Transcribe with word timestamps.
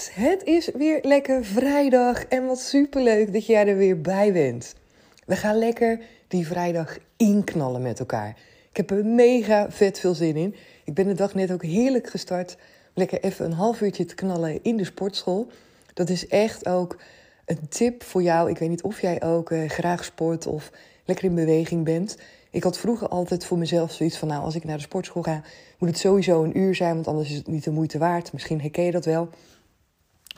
Yes, 0.00 0.10
het 0.14 0.44
is 0.44 0.70
weer 0.74 0.98
lekker 1.02 1.44
vrijdag 1.44 2.24
en 2.24 2.46
wat 2.46 2.60
superleuk 2.60 3.32
dat 3.32 3.46
jij 3.46 3.66
er 3.66 3.76
weer 3.76 4.00
bij 4.00 4.32
bent. 4.32 4.74
We 5.26 5.36
gaan 5.36 5.58
lekker 5.58 6.00
die 6.28 6.46
vrijdag 6.46 6.98
inknallen 7.16 7.82
met 7.82 7.98
elkaar. 7.98 8.36
Ik 8.70 8.76
heb 8.76 8.90
er 8.90 9.04
mega 9.04 9.70
vet 9.70 9.98
veel 9.98 10.14
zin 10.14 10.36
in. 10.36 10.54
Ik 10.84 10.94
ben 10.94 11.06
de 11.06 11.14
dag 11.14 11.34
net 11.34 11.52
ook 11.52 11.62
heerlijk 11.62 12.10
gestart. 12.10 12.56
Lekker 12.94 13.22
even 13.22 13.44
een 13.44 13.52
half 13.52 13.80
uurtje 13.80 14.04
te 14.04 14.14
knallen 14.14 14.62
in 14.62 14.76
de 14.76 14.84
sportschool. 14.84 15.50
Dat 15.94 16.08
is 16.08 16.26
echt 16.26 16.68
ook 16.68 16.96
een 17.44 17.68
tip 17.68 18.02
voor 18.02 18.22
jou. 18.22 18.50
Ik 18.50 18.58
weet 18.58 18.68
niet 18.68 18.82
of 18.82 19.00
jij 19.00 19.22
ook 19.22 19.50
uh, 19.50 19.68
graag 19.68 20.04
sport 20.04 20.46
of 20.46 20.70
lekker 21.04 21.24
in 21.24 21.34
beweging 21.34 21.84
bent. 21.84 22.16
Ik 22.50 22.62
had 22.62 22.78
vroeger 22.78 23.08
altijd 23.08 23.44
voor 23.44 23.58
mezelf 23.58 23.92
zoiets 23.92 24.18
van: 24.18 24.28
nou, 24.28 24.42
als 24.42 24.54
ik 24.54 24.64
naar 24.64 24.76
de 24.76 24.82
sportschool 24.82 25.22
ga, 25.22 25.42
moet 25.78 25.88
het 25.88 25.98
sowieso 25.98 26.42
een 26.42 26.58
uur 26.58 26.74
zijn, 26.74 26.94
want 26.94 27.06
anders 27.06 27.30
is 27.30 27.36
het 27.36 27.46
niet 27.46 27.64
de 27.64 27.70
moeite 27.70 27.98
waard. 27.98 28.32
Misschien 28.32 28.60
herken 28.60 28.84
je 28.84 28.90
dat 28.90 29.04
wel. 29.04 29.28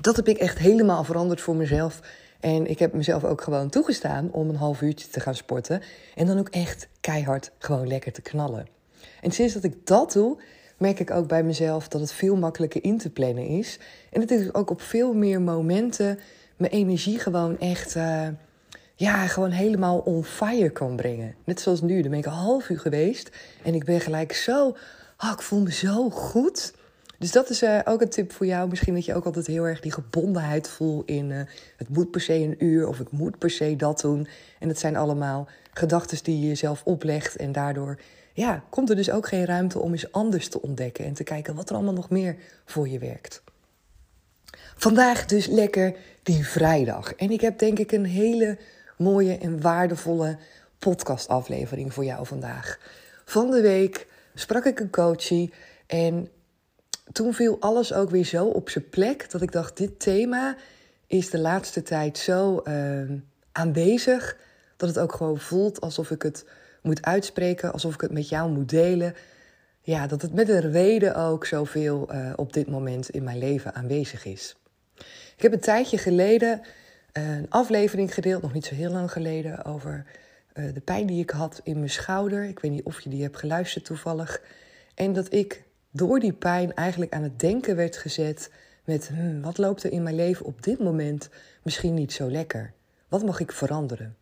Dat 0.02 0.16
heb 0.16 0.28
ik 0.28 0.38
echt 0.38 0.58
helemaal 0.58 1.04
veranderd 1.04 1.40
voor 1.40 1.56
mezelf. 1.56 2.00
En 2.40 2.66
ik 2.66 2.78
heb 2.78 2.92
mezelf 2.92 3.24
ook 3.24 3.40
gewoon 3.40 3.68
toegestaan 3.68 4.28
om 4.32 4.48
een 4.48 4.56
half 4.56 4.80
uurtje 4.80 5.08
te 5.08 5.20
gaan 5.20 5.34
sporten. 5.34 5.82
En 6.14 6.26
dan 6.26 6.38
ook 6.38 6.48
echt 6.48 6.88
keihard 7.00 7.50
gewoon 7.58 7.86
lekker 7.86 8.12
te 8.12 8.22
knallen. 8.22 8.66
En 9.20 9.30
sinds 9.30 9.54
dat 9.54 9.64
ik 9.64 9.86
dat 9.86 10.12
doe, 10.12 10.36
merk 10.76 11.00
ik 11.00 11.10
ook 11.10 11.28
bij 11.28 11.42
mezelf 11.42 11.88
dat 11.88 12.00
het 12.00 12.12
veel 12.12 12.36
makkelijker 12.36 12.84
in 12.84 12.98
te 12.98 13.10
plannen 13.10 13.46
is. 13.46 13.78
En 14.10 14.20
het 14.20 14.30
is 14.30 14.54
ook 14.54 14.70
op 14.70 14.80
veel 14.80 15.12
meer 15.12 15.41
momenten 15.41 16.18
mijn 16.56 16.72
energie 16.72 17.18
gewoon 17.18 17.58
echt, 17.58 17.96
uh, 17.96 18.28
ja, 18.94 19.26
gewoon 19.26 19.50
helemaal 19.50 19.98
on 19.98 20.24
fire 20.24 20.70
kan 20.70 20.96
brengen. 20.96 21.34
Net 21.44 21.60
zoals 21.60 21.80
nu, 21.80 22.00
dan 22.00 22.10
ben 22.10 22.20
ik 22.20 22.26
een 22.26 22.32
half 22.32 22.68
uur 22.68 22.80
geweest 22.80 23.30
en 23.62 23.74
ik 23.74 23.84
ben 23.84 24.00
gelijk 24.00 24.32
zo, 24.32 24.76
oh, 25.18 25.30
ik 25.32 25.42
voel 25.42 25.60
me 25.60 25.72
zo 25.72 26.10
goed. 26.10 26.72
Dus 27.22 27.33
dat 27.33 27.50
is 27.50 27.62
uh, 27.62 27.78
ook 27.84 28.00
een 28.00 28.09
tip 28.09 28.33
voor 28.33 28.47
jou. 28.47 28.69
Misschien 28.69 28.94
dat 28.94 29.05
je 29.05 29.15
ook 29.15 29.25
altijd 29.25 29.47
heel 29.47 29.65
erg 29.65 29.81
die 29.81 29.93
gebondenheid 29.93 30.69
voelt 30.69 31.09
in 31.09 31.31
uh, 31.31 31.41
het 31.77 31.88
moet 31.88 32.10
per 32.10 32.21
se 32.21 32.34
een 32.34 32.65
uur 32.65 32.88
of 32.88 33.00
ik 33.00 33.10
moet 33.10 33.38
per 33.38 33.50
se 33.50 33.77
dat 33.77 34.00
doen. 34.00 34.27
En 34.59 34.69
dat 34.69 34.78
zijn 34.78 34.97
allemaal 34.97 35.49
gedachten 35.72 36.19
die 36.22 36.41
je 36.41 36.47
jezelf 36.47 36.83
oplegt 36.84 37.37
en 37.37 37.53
daardoor 37.53 37.99
ja, 38.33 38.65
komt 38.71 38.91
er 38.91 38.97
dus 38.97 39.10
ook 39.10 39.28
geen 39.28 39.44
ruimte 39.44 39.78
om 39.78 39.93
eens 39.93 40.12
anders 40.12 40.49
te 40.49 40.62
ontdekken 40.62 41.05
en 41.05 41.12
te 41.12 41.25
kijken 41.25 41.55
wat 41.55 41.69
er 41.69 41.75
allemaal 41.75 41.93
nog 41.93 42.10
meer 42.10 42.37
voor 42.65 42.88
je 42.88 42.99
werkt. 42.99 43.43
Vandaag 44.77 45.27
dus 45.27 45.47
lekker 45.47 45.97
die 46.22 46.47
vrijdag. 46.47 47.15
En 47.15 47.31
ik 47.31 47.41
heb 47.41 47.59
denk 47.59 47.78
ik 47.78 47.93
een 47.93 48.06
hele 48.06 48.59
mooie 48.97 49.39
en 49.39 49.60
waardevolle 49.60 50.39
podcastaflevering 50.78 51.93
voor 51.93 52.04
jou 52.04 52.27
vandaag. 52.27 52.78
Van 53.25 53.50
de 53.50 53.60
week 53.60 54.06
sprak 54.34 54.65
ik 54.65 54.81
een 54.81 54.91
coachie 54.91 55.53
en 55.87 56.28
toen 57.12 57.34
viel 57.34 57.56
alles 57.60 57.92
ook 57.92 58.10
weer 58.10 58.24
zo 58.24 58.46
op 58.46 58.70
zijn 58.70 58.88
plek 58.88 59.30
dat 59.30 59.42
ik 59.42 59.52
dacht: 59.52 59.76
dit 59.76 60.00
thema 60.00 60.56
is 61.06 61.30
de 61.30 61.38
laatste 61.38 61.82
tijd 61.82 62.18
zo 62.18 62.62
uh, 62.64 63.10
aanwezig 63.52 64.36
dat 64.76 64.88
het 64.88 64.98
ook 64.98 65.12
gewoon 65.12 65.38
voelt 65.38 65.80
alsof 65.80 66.10
ik 66.10 66.22
het 66.22 66.44
moet 66.82 67.04
uitspreken, 67.04 67.72
alsof 67.72 67.94
ik 67.94 68.00
het 68.00 68.12
met 68.12 68.28
jou 68.28 68.50
moet 68.50 68.68
delen. 68.68 69.14
Ja, 69.80 70.06
dat 70.06 70.22
het 70.22 70.34
met 70.34 70.48
een 70.48 70.72
reden 70.72 71.14
ook 71.14 71.46
zoveel 71.46 72.08
uh, 72.14 72.32
op 72.36 72.52
dit 72.52 72.68
moment 72.68 73.10
in 73.10 73.22
mijn 73.24 73.38
leven 73.38 73.74
aanwezig 73.74 74.24
is. 74.24 74.56
Ik 75.36 75.42
heb 75.42 75.52
een 75.52 75.60
tijdje 75.60 75.98
geleden 75.98 76.60
eh, 77.12 77.36
een 77.36 77.50
aflevering 77.50 78.14
gedeeld, 78.14 78.42
nog 78.42 78.52
niet 78.52 78.64
zo 78.64 78.74
heel 78.74 78.90
lang 78.90 79.12
geleden, 79.12 79.64
over 79.64 80.04
uh, 80.54 80.74
de 80.74 80.80
pijn 80.80 81.06
die 81.06 81.22
ik 81.22 81.30
had 81.30 81.60
in 81.64 81.76
mijn 81.76 81.90
schouder. 81.90 82.44
Ik 82.44 82.58
weet 82.58 82.70
niet 82.70 82.84
of 82.84 83.00
je 83.00 83.10
die 83.10 83.22
hebt 83.22 83.36
geluisterd 83.36 83.84
toevallig. 83.84 84.42
En 84.94 85.12
dat 85.12 85.32
ik 85.32 85.62
door 85.92 86.20
die 86.20 86.32
pijn 86.32 86.75
eigenlijk 86.75 87.12
aan 87.12 87.22
het 87.22 87.41
denken 87.41 87.76
werd 87.76 87.97
gezet 87.97 88.50
met 88.84 89.08
hmm, 89.08 89.42
wat 89.42 89.58
loopt 89.58 89.82
er 89.82 89.92
in 89.92 90.03
mijn 90.03 90.16
leven 90.16 90.47
op 90.47 90.62
dit 90.62 90.78
moment 90.78 91.28
misschien 91.62 91.94
niet 91.94 92.12
zo 92.12 92.30
lekker? 92.30 92.72
Wat 93.08 93.25
mag 93.25 93.41
ik 93.41 93.53
veranderen? 93.53 94.16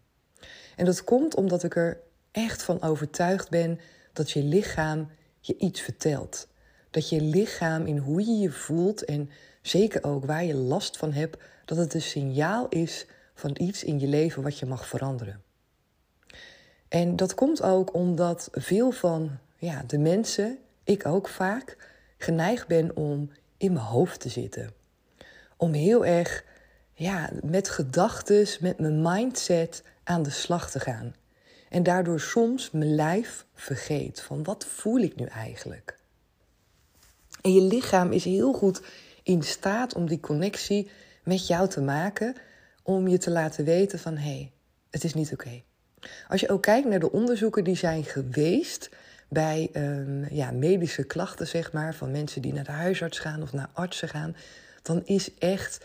En 0.77 0.85
dat 0.85 1.05
komt 1.05 1.35
omdat 1.35 1.63
ik 1.63 1.77
er 1.77 2.01
echt 2.31 2.63
van 2.63 2.83
overtuigd 2.83 3.51
ben 3.51 3.81
dat 4.13 4.31
je 4.31 4.43
lichaam 4.43 5.09
je 5.41 5.57
iets 5.57 5.81
vertelt. 5.81 6.49
Dat 6.91 7.09
je 7.09 7.21
lichaam 7.21 7.87
in 7.87 7.99
hoe 7.99 8.21
je 8.21 8.39
je 8.39 8.51
voelt 8.51 9.05
en 9.05 9.31
zeker 9.63 10.05
ook 10.05 10.25
waar 10.25 10.45
je 10.45 10.55
last 10.55 10.97
van 10.97 11.13
hebt, 11.13 11.39
dat 11.65 11.79
het 11.79 11.95
een 11.95 12.03
signaal 12.03 12.69
is 12.69 13.07
van 13.35 13.57
iets 13.59 13.85
in 13.85 14.01
je 14.01 14.07
leven 14.07 14.43
wat 14.43 14.59
je 14.59 14.67
mag 14.67 14.87
veranderen. 14.87 15.43
En 16.89 17.17
dat 17.17 17.35
komt 17.35 17.63
ook 17.63 17.95
omdat 17.95 18.49
veel 18.53 18.91
van 18.91 19.39
ja, 19.57 19.83
de 19.87 19.99
mensen, 19.99 20.59
ik 20.91 21.07
ook 21.07 21.29
vaak, 21.29 21.77
geneigd 22.19 22.67
ben 22.67 22.97
om 22.97 23.31
in 23.57 23.73
mijn 23.73 23.85
hoofd 23.85 24.21
te 24.21 24.29
zitten. 24.29 24.73
Om 25.57 25.73
heel 25.73 26.05
erg 26.07 26.45
ja, 26.93 27.31
met 27.43 27.69
gedachten, 27.69 28.47
met 28.61 28.79
mijn 28.79 29.03
mindset 29.03 29.83
aan 30.05 30.23
de 30.23 30.31
slag 30.31 30.71
te 30.71 30.81
gaan. 30.81 31.15
En 31.69 31.83
daardoor 31.83 32.21
soms 32.21 32.71
mijn 32.71 32.95
lijf 32.95 33.47
vergeet 33.55 34.21
van 34.21 34.45
wat 34.45 34.65
voel 34.65 34.99
ik 34.99 35.17
nu 35.17 35.25
eigenlijk. 35.25 35.99
En 37.43 37.55
je 37.55 37.61
lichaam 37.61 38.13
is 38.13 38.25
heel 38.25 38.53
goed 38.53 38.83
in 39.23 39.43
staat 39.43 39.95
om 39.95 40.09
die 40.09 40.21
connectie 40.21 40.91
met 41.25 41.47
jou 41.47 41.69
te 41.69 41.81
maken, 41.81 42.37
om 42.83 43.09
je 43.09 43.19
te 43.19 43.31
laten 43.31 43.65
weten 43.65 43.99
van 43.99 44.17
hé, 44.17 44.31
hey, 44.31 44.53
het 44.91 45.05
is 45.05 45.15
niet 45.15 45.33
oké. 45.33 45.63
Als 46.29 46.41
je 46.41 46.49
ook 46.49 46.63
kijkt 46.63 46.89
naar 46.89 47.01
de 47.01 47.13
onderzoeken 47.13 47.65
die 47.65 47.77
zijn 47.77 48.05
geweest 48.05 48.91
bij 49.31 49.71
ja, 50.31 50.51
medische 50.51 51.05
klachten, 51.05 51.47
zeg 51.47 51.73
maar, 51.73 51.95
van 51.95 52.11
mensen 52.11 52.43
die 52.43 52.53
naar 52.53 52.65
de 52.65 52.71
huisarts 52.71 53.19
gaan 53.19 53.43
of 53.43 53.53
naar 53.53 53.71
artsen 53.73 54.09
gaan, 54.09 54.37
dan 54.83 55.03
is 55.05 55.35
echt 55.39 55.81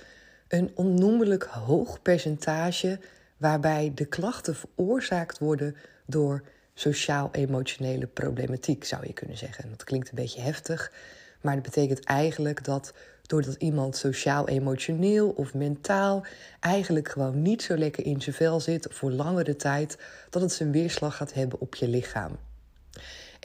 een 0.48 0.72
onnoemelijk 0.76 1.44
hoog 1.44 2.02
percentage 2.02 3.00
waarbij 3.38 3.92
de 3.96 4.06
klachten 4.06 4.56
veroorzaakt 4.56 5.40
worden 5.40 5.76
door 6.06 6.44
sociaal-emotionele 6.74 8.08
problematiek, 8.08 8.84
zou 8.84 9.08
je 9.08 9.14
kunnen 9.14 9.38
zeggen. 9.38 9.70
Dat 9.70 9.84
klinkt 9.84 10.10
een 10.10 10.16
beetje 10.16 10.42
heftig, 10.42 10.92
maar 11.42 11.54
dat 11.54 11.64
betekent 11.64 12.04
eigenlijk 12.04 12.64
dat 12.64 12.94
doordat 13.22 13.56
iemand 13.56 13.98
sociaal-emotioneel 13.98 15.30
of 15.30 15.54
mentaal 15.54 16.26
eigenlijk 16.60 17.10
gewoon 17.10 17.42
niet 17.42 17.62
zo 17.62 17.78
lekker 17.78 18.06
in 18.06 18.22
zijn 18.22 18.36
vel 18.36 18.60
zit 18.60 18.88
voor 18.90 19.12
langere 19.12 19.56
tijd, 19.56 19.98
dat 20.30 20.42
het 20.42 20.52
zijn 20.52 20.72
weerslag 20.72 21.16
gaat 21.16 21.34
hebben 21.34 21.60
op 21.60 21.76
je 21.76 21.88
lichaam. 21.88 22.38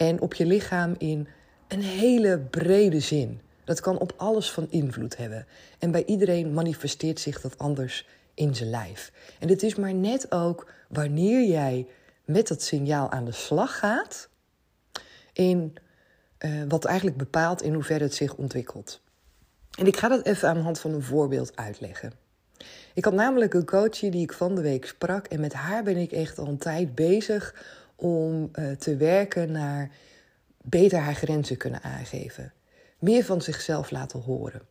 En 0.01 0.21
op 0.21 0.35
je 0.35 0.47
lichaam 0.47 0.95
in 0.99 1.29
een 1.69 1.83
hele 1.83 2.39
brede 2.39 3.01
zin. 3.01 3.41
Dat 3.65 3.81
kan 3.81 3.99
op 3.99 4.13
alles 4.17 4.51
van 4.51 4.67
invloed 4.71 5.17
hebben. 5.17 5.47
En 5.79 5.91
bij 5.91 6.05
iedereen 6.05 6.53
manifesteert 6.53 7.21
zich 7.21 7.41
dat 7.41 7.59
anders 7.59 8.07
in 8.35 8.55
zijn 8.55 8.71
lijf. 8.71 9.13
En 9.39 9.49
het 9.49 9.63
is 9.63 9.75
maar 9.75 9.95
net 9.95 10.33
ook 10.33 10.73
wanneer 10.89 11.49
jij 11.49 11.87
met 12.25 12.49
dat 12.49 12.63
signaal 12.63 13.11
aan 13.11 13.25
de 13.25 13.33
slag 13.33 13.79
gaat, 13.79 14.29
in 15.33 15.75
uh, 16.39 16.63
wat 16.69 16.85
eigenlijk 16.85 17.17
bepaalt 17.17 17.63
in 17.63 17.75
hoeverre 17.75 18.05
het 18.05 18.15
zich 18.15 18.35
ontwikkelt. 18.35 19.01
En 19.79 19.87
ik 19.87 19.97
ga 19.97 20.09
dat 20.09 20.27
even 20.27 20.49
aan 20.49 20.57
de 20.57 20.63
hand 20.63 20.81
van 20.81 20.93
een 20.95 21.03
voorbeeld 21.03 21.57
uitleggen. 21.57 22.13
Ik 22.95 23.05
had 23.05 23.15
namelijk 23.15 23.55
een 23.55 23.67
coachie 23.67 24.11
die 24.11 24.23
ik 24.23 24.33
van 24.33 24.55
de 24.55 24.61
week 24.61 24.87
sprak. 24.87 25.27
En 25.27 25.41
met 25.41 25.53
haar 25.53 25.83
ben 25.83 25.97
ik 25.97 26.13
echt 26.13 26.39
al 26.39 26.47
een 26.47 26.59
tijd 26.59 26.95
bezig 26.95 27.55
om 28.01 28.51
uh, 28.53 28.71
te 28.73 28.97
werken 28.97 29.53
naar 29.53 29.91
beter 30.63 30.99
haar 30.99 31.15
grenzen 31.15 31.57
kunnen 31.57 31.83
aangeven. 31.83 32.53
Meer 32.99 33.25
van 33.25 33.43
zichzelf 33.43 33.91
laten 33.91 34.21
horen. 34.21 34.63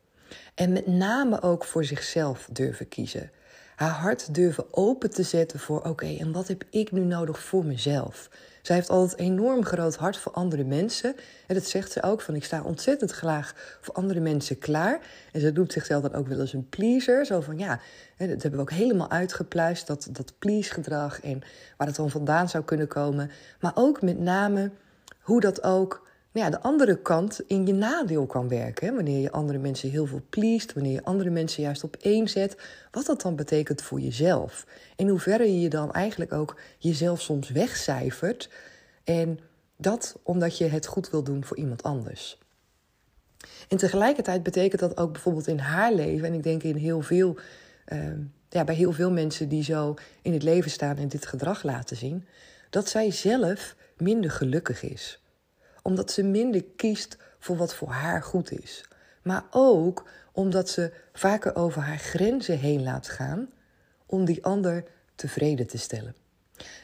En 0.55 0.71
met 0.71 0.87
name 0.87 1.41
ook 1.41 1.65
voor 1.65 1.85
zichzelf 1.85 2.49
durven 2.51 2.87
kiezen. 2.87 3.31
Haar 3.79 3.89
hart 3.89 4.33
durven 4.33 4.65
open 4.71 5.09
te 5.09 5.23
zetten 5.23 5.59
voor: 5.59 5.81
oké, 5.81 6.17
en 6.19 6.31
wat 6.31 6.47
heb 6.47 6.63
ik 6.69 6.91
nu 6.91 7.01
nodig 7.01 7.39
voor 7.39 7.65
mezelf? 7.65 8.29
Zij 8.61 8.75
heeft 8.75 8.89
altijd 8.89 9.19
een 9.19 9.25
enorm 9.25 9.65
groot 9.65 9.95
hart 9.95 10.17
voor 10.17 10.31
andere 10.31 10.63
mensen. 10.63 11.15
En 11.47 11.55
dat 11.55 11.65
zegt 11.65 11.91
ze 11.91 12.03
ook: 12.03 12.21
van 12.21 12.35
ik 12.35 12.43
sta 12.43 12.61
ontzettend 12.63 13.11
graag 13.11 13.77
voor 13.81 13.93
andere 13.93 14.19
mensen 14.19 14.57
klaar. 14.57 14.99
En 15.31 15.41
ze 15.41 15.51
doet 15.51 15.73
zichzelf 15.73 16.01
dan 16.01 16.13
ook 16.13 16.27
wel 16.27 16.39
eens 16.39 16.53
een 16.53 16.69
pleaser. 16.69 17.25
Zo 17.25 17.41
van 17.41 17.57
ja, 17.57 17.79
dat 18.17 18.27
hebben 18.27 18.51
we 18.51 18.59
ook 18.59 18.71
helemaal 18.71 19.09
uitgepluist, 19.09 19.87
dat, 19.87 20.07
dat 20.11 20.33
please-gedrag 20.39 21.21
en 21.21 21.41
waar 21.77 21.87
het 21.87 21.95
dan 21.95 22.09
vandaan 22.09 22.49
zou 22.49 22.63
kunnen 22.63 22.87
komen. 22.87 23.31
Maar 23.59 23.73
ook 23.75 24.01
met 24.01 24.19
name 24.19 24.71
hoe 25.19 25.39
dat 25.39 25.63
ook 25.63 26.07
nou 26.31 26.45
ja, 26.45 26.51
de 26.51 26.61
andere 26.61 27.01
kant 27.01 27.41
in 27.47 27.65
je 27.65 27.73
nadeel 27.73 28.25
kan 28.25 28.47
werken. 28.47 28.87
Hè? 28.87 28.95
Wanneer 28.95 29.21
je 29.21 29.31
andere 29.31 29.57
mensen 29.57 29.89
heel 29.89 30.05
veel 30.05 30.21
pleest, 30.29 30.73
wanneer 30.73 30.91
je 30.91 31.03
andere 31.03 31.29
mensen 31.29 31.63
juist 31.63 31.83
op 31.83 31.95
één 31.95 32.27
zet, 32.27 32.57
wat 32.91 33.05
dat 33.05 33.21
dan 33.21 33.35
betekent 33.35 33.81
voor 33.81 33.99
jezelf. 33.99 34.65
In 34.95 35.07
hoeverre 35.07 35.43
je 35.43 35.59
je 35.59 35.69
dan 35.69 35.91
eigenlijk 35.91 36.33
ook 36.33 36.59
jezelf 36.77 37.21
soms 37.21 37.49
wegcijfert. 37.49 38.49
En 39.03 39.39
dat 39.77 40.19
omdat 40.23 40.57
je 40.57 40.65
het 40.65 40.85
goed 40.85 41.09
wil 41.09 41.23
doen 41.23 41.43
voor 41.43 41.57
iemand 41.57 41.83
anders. 41.83 42.37
En 43.67 43.77
tegelijkertijd 43.77 44.43
betekent 44.43 44.81
dat 44.81 44.97
ook 44.97 45.11
bijvoorbeeld 45.11 45.47
in 45.47 45.59
haar 45.59 45.93
leven, 45.93 46.27
en 46.27 46.33
ik 46.33 46.43
denk 46.43 46.63
in 46.63 46.75
heel 46.75 47.01
veel, 47.01 47.37
uh, 47.93 47.99
ja, 48.49 48.63
bij 48.63 48.75
heel 48.75 48.91
veel 48.91 49.11
mensen 49.11 49.49
die 49.49 49.63
zo 49.63 49.95
in 50.21 50.33
het 50.33 50.43
leven 50.43 50.71
staan 50.71 50.97
en 50.97 51.07
dit 51.07 51.25
gedrag 51.25 51.63
laten 51.63 51.97
zien, 51.97 52.25
dat 52.69 52.89
zij 52.89 53.11
zelf 53.11 53.75
minder 53.97 54.31
gelukkig 54.31 54.83
is 54.83 55.19
omdat 55.81 56.11
ze 56.11 56.23
minder 56.23 56.63
kiest 56.75 57.17
voor 57.39 57.57
wat 57.57 57.75
voor 57.75 57.89
haar 57.89 58.23
goed 58.23 58.51
is. 58.51 58.85
Maar 59.21 59.43
ook 59.51 60.09
omdat 60.31 60.69
ze 60.69 60.91
vaker 61.13 61.55
over 61.55 61.81
haar 61.81 61.97
grenzen 61.97 62.57
heen 62.59 62.83
laat 62.83 63.07
gaan 63.07 63.49
om 64.05 64.25
die 64.25 64.43
ander 64.45 64.83
tevreden 65.15 65.67
te 65.67 65.77
stellen. 65.77 66.15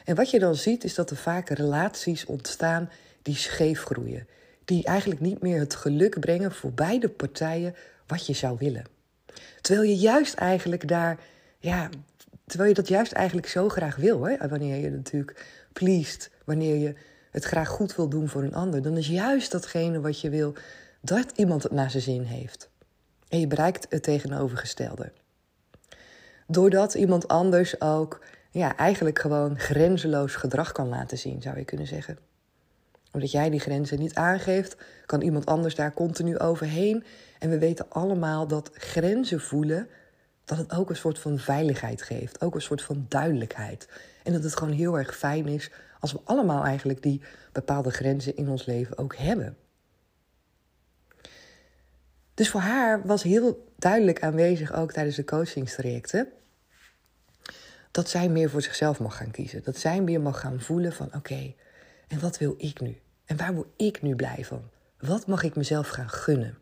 En 0.04 0.14
wat 0.14 0.30
je 0.30 0.38
dan 0.38 0.54
ziet 0.54 0.84
is 0.84 0.94
dat 0.94 1.10
er 1.10 1.16
vaak 1.16 1.48
relaties 1.48 2.24
ontstaan 2.24 2.90
die 3.22 3.36
scheef 3.36 3.82
groeien. 3.82 4.26
Die 4.64 4.84
eigenlijk 4.84 5.20
niet 5.20 5.42
meer 5.42 5.58
het 5.58 5.74
geluk 5.74 6.20
brengen 6.20 6.52
voor 6.52 6.72
beide 6.72 7.08
partijen 7.08 7.74
wat 8.06 8.26
je 8.26 8.32
zou 8.32 8.56
willen. 8.58 8.84
Terwijl 9.60 9.88
je 9.88 9.96
juist 9.96 10.34
eigenlijk 10.34 10.88
daar, 10.88 11.18
ja, 11.58 11.88
terwijl 12.46 12.68
je 12.68 12.74
dat 12.74 12.88
juist 12.88 13.12
eigenlijk 13.12 13.46
zo 13.46 13.68
graag 13.68 13.96
wil, 13.96 14.22
hè? 14.22 14.48
wanneer 14.48 14.76
je 14.76 14.90
natuurlijk 14.90 15.46
pleased, 15.72 16.30
wanneer 16.44 16.76
je 16.76 16.94
het 17.36 17.44
graag 17.44 17.68
goed 17.68 17.96
wil 17.96 18.08
doen 18.08 18.28
voor 18.28 18.42
een 18.42 18.54
ander, 18.54 18.82
dan 18.82 18.96
is 18.96 19.08
juist 19.08 19.52
datgene 19.52 20.00
wat 20.00 20.20
je 20.20 20.30
wil 20.30 20.54
dat 21.00 21.32
iemand 21.34 21.62
het 21.62 21.72
naar 21.72 21.90
zijn 21.90 22.02
zin 22.02 22.22
heeft. 22.22 22.70
En 23.28 23.40
je 23.40 23.46
bereikt 23.46 23.86
het 23.88 24.02
tegenovergestelde. 24.02 25.12
Doordat 26.46 26.94
iemand 26.94 27.28
anders 27.28 27.80
ook 27.80 28.24
ja, 28.50 28.76
eigenlijk 28.76 29.18
gewoon 29.18 29.58
grenzeloos 29.58 30.34
gedrag 30.34 30.72
kan 30.72 30.88
laten 30.88 31.18
zien, 31.18 31.42
zou 31.42 31.58
je 31.58 31.64
kunnen 31.64 31.86
zeggen. 31.86 32.18
Omdat 33.12 33.30
jij 33.30 33.50
die 33.50 33.60
grenzen 33.60 33.98
niet 33.98 34.14
aangeeft, 34.14 34.76
kan 35.06 35.20
iemand 35.20 35.46
anders 35.46 35.74
daar 35.74 35.94
continu 35.94 36.38
overheen. 36.38 37.04
En 37.38 37.50
we 37.50 37.58
weten 37.58 37.86
allemaal 37.88 38.46
dat 38.46 38.70
grenzen 38.72 39.40
voelen, 39.40 39.88
dat 40.44 40.58
het 40.58 40.72
ook 40.72 40.90
een 40.90 40.96
soort 40.96 41.18
van 41.18 41.38
veiligheid 41.38 42.02
geeft. 42.02 42.40
Ook 42.40 42.54
een 42.54 42.62
soort 42.62 42.82
van 42.82 43.06
duidelijkheid. 43.08 43.88
En 44.22 44.32
dat 44.32 44.42
het 44.42 44.56
gewoon 44.56 44.74
heel 44.74 44.98
erg 44.98 45.16
fijn 45.16 45.46
is 45.48 45.70
als 46.00 46.12
we 46.12 46.20
allemaal 46.24 46.64
eigenlijk 46.64 47.02
die 47.02 47.22
bepaalde 47.52 47.90
grenzen 47.90 48.36
in 48.36 48.48
ons 48.48 48.66
leven 48.66 48.98
ook 48.98 49.16
hebben. 49.16 49.56
Dus 52.34 52.50
voor 52.50 52.60
haar 52.60 53.06
was 53.06 53.22
heel 53.22 53.72
duidelijk 53.76 54.22
aanwezig, 54.22 54.72
ook 54.72 54.92
tijdens 54.92 55.16
de 55.16 55.24
coachingstrajecten, 55.24 56.28
dat 57.90 58.08
zij 58.08 58.28
meer 58.28 58.50
voor 58.50 58.62
zichzelf 58.62 59.00
mag 59.00 59.16
gaan 59.16 59.30
kiezen. 59.30 59.62
Dat 59.64 59.76
zij 59.76 60.00
meer 60.00 60.20
mag 60.20 60.40
gaan 60.40 60.60
voelen 60.60 60.92
van 60.92 61.14
oké, 61.14 61.54
en 62.08 62.20
wat 62.20 62.38
wil 62.38 62.54
ik 62.58 62.80
nu? 62.80 63.00
En 63.24 63.36
waar 63.36 63.54
word 63.54 63.68
ik 63.76 64.02
nu 64.02 64.14
blij 64.14 64.44
van? 64.44 64.62
Wat 64.98 65.26
mag 65.26 65.42
ik 65.42 65.56
mezelf 65.56 65.88
gaan 65.88 66.10
gunnen? 66.10 66.58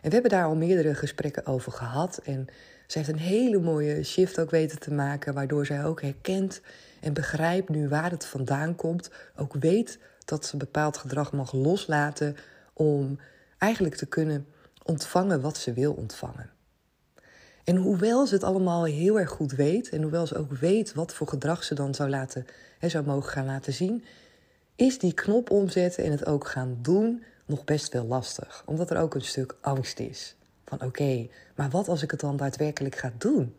En 0.00 0.08
we 0.08 0.12
hebben 0.12 0.30
daar 0.30 0.44
al 0.44 0.56
meerdere 0.56 0.94
gesprekken 0.94 1.46
over 1.46 1.72
gehad. 1.72 2.20
En 2.24 2.46
ze 2.86 2.98
heeft 2.98 3.10
een 3.10 3.18
hele 3.18 3.58
mooie 3.60 4.02
shift 4.02 4.40
ook 4.40 4.50
weten 4.50 4.78
te 4.78 4.92
maken, 4.92 5.34
waardoor 5.34 5.66
zij 5.66 5.84
ook 5.84 6.02
herkent 6.02 6.60
en 7.02 7.12
begrijpt 7.12 7.68
nu 7.68 7.88
waar 7.88 8.10
het 8.10 8.24
vandaan 8.24 8.76
komt. 8.76 9.10
Ook 9.36 9.54
weet 9.54 9.98
dat 10.24 10.46
ze 10.46 10.56
bepaald 10.56 10.96
gedrag 10.96 11.32
mag 11.32 11.52
loslaten 11.52 12.36
om 12.72 13.18
eigenlijk 13.58 13.94
te 13.94 14.06
kunnen 14.06 14.46
ontvangen 14.84 15.40
wat 15.40 15.56
ze 15.56 15.72
wil 15.72 15.92
ontvangen. 15.92 16.50
En 17.64 17.76
hoewel 17.76 18.26
ze 18.26 18.34
het 18.34 18.44
allemaal 18.44 18.84
heel 18.84 19.18
erg 19.18 19.30
goed 19.30 19.52
weet 19.52 19.88
en 19.88 20.02
hoewel 20.02 20.26
ze 20.26 20.36
ook 20.36 20.52
weet 20.52 20.94
wat 20.94 21.14
voor 21.14 21.28
gedrag 21.28 21.64
ze 21.64 21.74
dan 21.74 21.94
zou, 21.94 22.08
laten, 22.08 22.46
hè, 22.78 22.88
zou 22.88 23.04
mogen 23.04 23.30
gaan 23.30 23.46
laten 23.46 23.72
zien, 23.72 24.04
is 24.76 24.98
die 24.98 25.12
knop 25.12 25.50
omzetten 25.50 26.04
en 26.04 26.10
het 26.10 26.26
ook 26.26 26.48
gaan 26.48 26.78
doen 26.82 27.22
nog 27.46 27.64
best 27.64 27.92
wel 27.92 28.04
lastig. 28.04 28.62
Omdat 28.66 28.90
er 28.90 28.98
ook 28.98 29.14
een 29.14 29.20
stuk 29.20 29.56
angst 29.60 29.98
is. 29.98 30.36
Van 30.64 30.82
oké, 30.82 31.28
maar 31.54 31.70
wat 31.70 31.88
als 31.88 32.02
ik 32.02 32.10
het 32.10 32.20
dan 32.20 32.36
daadwerkelijk 32.36 32.96
ga 32.96 33.12
doen? 33.18 33.56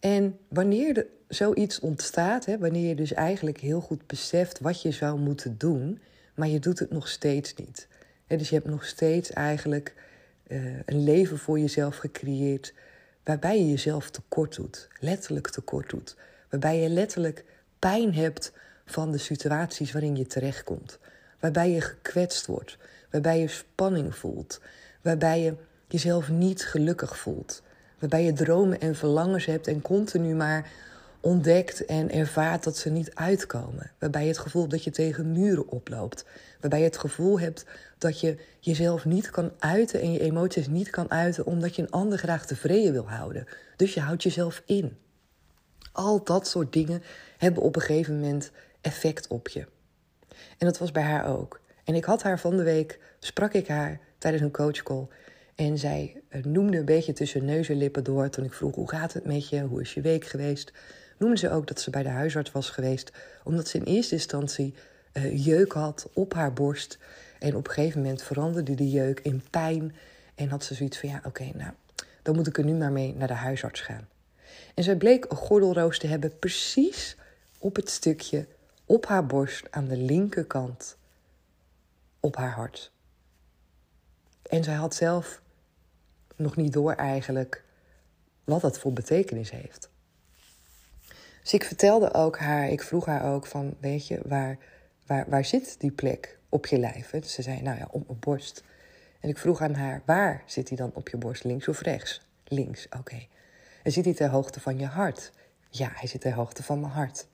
En 0.00 0.38
wanneer 0.48 0.96
er 0.96 1.06
zoiets 1.28 1.80
ontstaat, 1.80 2.44
hè, 2.44 2.58
wanneer 2.58 2.88
je 2.88 2.94
dus 2.94 3.12
eigenlijk 3.12 3.58
heel 3.58 3.80
goed 3.80 4.06
beseft 4.06 4.60
wat 4.60 4.82
je 4.82 4.90
zou 4.90 5.18
moeten 5.18 5.58
doen, 5.58 6.00
maar 6.34 6.48
je 6.48 6.58
doet 6.58 6.78
het 6.78 6.90
nog 6.90 7.08
steeds 7.08 7.54
niet. 7.54 7.88
Dus 8.26 8.48
je 8.48 8.54
hebt 8.54 8.68
nog 8.68 8.84
steeds 8.84 9.30
eigenlijk 9.30 9.94
uh, 10.48 10.76
een 10.84 11.04
leven 11.04 11.38
voor 11.38 11.58
jezelf 11.58 11.96
gecreëerd 11.96 12.74
waarbij 13.24 13.58
je 13.58 13.68
jezelf 13.68 14.10
tekort 14.10 14.56
doet, 14.56 14.88
letterlijk 15.00 15.48
tekort 15.48 15.90
doet. 15.90 16.16
Waarbij 16.50 16.80
je 16.80 16.88
letterlijk 16.88 17.44
pijn 17.78 18.14
hebt 18.14 18.52
van 18.84 19.12
de 19.12 19.18
situaties 19.18 19.92
waarin 19.92 20.16
je 20.16 20.26
terechtkomt. 20.26 20.98
Waarbij 21.40 21.70
je 21.70 21.80
gekwetst 21.80 22.46
wordt, 22.46 22.78
waarbij 23.10 23.40
je 23.40 23.48
spanning 23.48 24.14
voelt, 24.14 24.60
waarbij 25.02 25.40
je 25.40 25.54
jezelf 25.88 26.28
niet 26.28 26.66
gelukkig 26.66 27.18
voelt. 27.18 27.62
Waarbij 27.98 28.24
je 28.24 28.32
dromen 28.32 28.80
en 28.80 28.94
verlangens 28.94 29.44
hebt 29.44 29.66
en 29.66 29.82
continu 29.82 30.34
maar 30.34 30.70
ontdekt 31.20 31.84
en 31.84 32.10
ervaart 32.10 32.64
dat 32.64 32.76
ze 32.76 32.90
niet 32.90 33.14
uitkomen. 33.14 33.90
Waarbij 33.98 34.22
je 34.22 34.28
het 34.28 34.38
gevoel 34.38 34.60
hebt 34.60 34.74
dat 34.74 34.84
je 34.84 34.90
tegen 34.90 35.32
muren 35.32 35.68
oploopt. 35.68 36.24
Waarbij 36.60 36.78
je 36.78 36.84
het 36.84 36.98
gevoel 36.98 37.40
hebt 37.40 37.64
dat 37.98 38.20
je 38.20 38.36
jezelf 38.60 39.04
niet 39.04 39.30
kan 39.30 39.52
uiten 39.58 40.00
en 40.00 40.12
je 40.12 40.20
emoties 40.20 40.66
niet 40.66 40.90
kan 40.90 41.10
uiten 41.10 41.46
omdat 41.46 41.76
je 41.76 41.82
een 41.82 41.90
ander 41.90 42.18
graag 42.18 42.46
tevreden 42.46 42.92
wil 42.92 43.08
houden. 43.08 43.46
Dus 43.76 43.94
je 43.94 44.00
houdt 44.00 44.22
jezelf 44.22 44.62
in. 44.66 44.96
Al 45.92 46.24
dat 46.24 46.48
soort 46.48 46.72
dingen 46.72 47.02
hebben 47.38 47.62
op 47.62 47.76
een 47.76 47.82
gegeven 47.82 48.14
moment 48.14 48.50
effect 48.80 49.26
op 49.26 49.48
je. 49.48 49.66
En 50.28 50.66
dat 50.66 50.78
was 50.78 50.92
bij 50.92 51.02
haar 51.02 51.26
ook. 51.26 51.60
En 51.84 51.94
ik 51.94 52.04
had 52.04 52.22
haar 52.22 52.38
van 52.38 52.56
de 52.56 52.62
week, 52.62 52.98
sprak 53.18 53.52
ik 53.52 53.68
haar 53.68 54.00
tijdens 54.18 54.42
een 54.42 54.50
coachcall. 54.50 55.06
En 55.58 55.78
zij 55.78 56.22
eh, 56.28 56.44
noemde 56.44 56.78
een 56.78 56.84
beetje 56.84 57.12
tussen 57.12 57.44
neus 57.44 57.68
en 57.68 57.76
lippen 57.76 58.04
door 58.04 58.28
toen 58.28 58.44
ik 58.44 58.52
vroeg 58.52 58.74
hoe 58.74 58.88
gaat 58.88 59.12
het 59.12 59.24
met 59.24 59.48
je, 59.48 59.60
hoe 59.60 59.80
is 59.80 59.94
je 59.94 60.00
week 60.00 60.24
geweest. 60.24 60.72
Noemde 61.16 61.36
ze 61.36 61.50
ook 61.50 61.66
dat 61.66 61.80
ze 61.80 61.90
bij 61.90 62.02
de 62.02 62.08
huisarts 62.08 62.52
was 62.52 62.70
geweest, 62.70 63.12
omdat 63.44 63.68
ze 63.68 63.78
in 63.78 63.84
eerste 63.84 64.14
instantie 64.14 64.74
uh, 65.12 65.44
jeuk 65.44 65.72
had 65.72 66.08
op 66.12 66.34
haar 66.34 66.52
borst. 66.52 66.98
En 67.38 67.56
op 67.56 67.66
een 67.66 67.72
gegeven 67.72 68.02
moment 68.02 68.22
veranderde 68.22 68.74
die 68.74 68.90
jeuk 68.90 69.20
in 69.20 69.42
pijn. 69.50 69.94
En 70.34 70.48
had 70.48 70.64
ze 70.64 70.74
zoiets 70.74 70.98
van, 70.98 71.08
ja, 71.08 71.20
oké, 71.24 71.50
nou, 71.54 71.72
dan 72.22 72.34
moet 72.34 72.46
ik 72.46 72.58
er 72.58 72.64
nu 72.64 72.72
maar 72.72 72.92
mee 72.92 73.14
naar 73.14 73.28
de 73.28 73.34
huisarts 73.34 73.80
gaan. 73.80 74.08
En 74.74 74.84
zij 74.84 74.96
bleek 74.96 75.24
een 75.28 75.36
gordelroos 75.36 75.98
te 75.98 76.06
hebben 76.06 76.38
precies 76.38 77.16
op 77.58 77.76
het 77.76 77.90
stukje 77.90 78.46
op 78.84 79.06
haar 79.06 79.26
borst 79.26 79.66
aan 79.70 79.88
de 79.88 79.96
linkerkant 79.96 80.96
op 82.20 82.36
haar 82.36 82.52
hart. 82.52 82.90
En 84.42 84.64
zij 84.64 84.74
had 84.74 84.94
zelf 84.94 85.40
nog 86.38 86.56
niet 86.56 86.72
door 86.72 86.92
eigenlijk 86.92 87.64
wat 88.44 88.60
dat 88.60 88.78
voor 88.78 88.92
betekenis 88.92 89.50
heeft. 89.50 89.90
Dus 91.42 91.52
ik 91.52 91.64
vertelde 91.64 92.14
ook 92.14 92.38
haar, 92.38 92.68
ik 92.68 92.82
vroeg 92.82 93.06
haar 93.06 93.34
ook 93.34 93.46
van, 93.46 93.76
weet 93.80 94.06
je, 94.06 94.20
waar, 94.24 94.58
waar, 95.06 95.24
waar 95.28 95.44
zit 95.44 95.80
die 95.80 95.90
plek 95.90 96.38
op 96.48 96.66
je 96.66 96.78
lijf? 96.78 97.10
Dus 97.10 97.32
ze 97.32 97.42
zei, 97.42 97.62
nou 97.62 97.78
ja, 97.78 97.88
op 97.90 98.06
mijn 98.06 98.18
borst. 98.18 98.64
En 99.20 99.28
ik 99.28 99.38
vroeg 99.38 99.60
aan 99.60 99.74
haar, 99.74 100.02
waar 100.04 100.42
zit 100.46 100.68
die 100.68 100.76
dan 100.76 100.90
op 100.94 101.08
je 101.08 101.16
borst, 101.16 101.44
links 101.44 101.68
of 101.68 101.80
rechts? 101.80 102.20
Links, 102.44 102.86
oké. 102.98 103.26
En 103.82 103.92
zit 103.92 104.04
hij 104.04 104.14
ter 104.14 104.28
hoogte 104.28 104.60
van 104.60 104.78
je 104.78 104.86
hart? 104.86 105.32
Ja, 105.70 105.90
hij 105.94 106.08
zit 106.08 106.20
ter 106.20 106.32
hoogte 106.32 106.62
van 106.62 106.80
mijn 106.80 106.92
hart. 106.92 107.26